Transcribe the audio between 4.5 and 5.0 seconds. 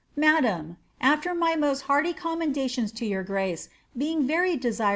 desJTOOt W 'Sir F.